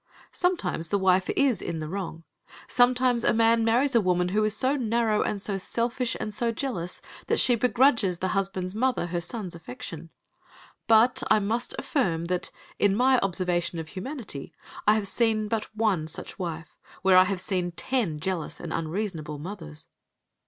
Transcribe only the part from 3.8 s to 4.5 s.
a woman who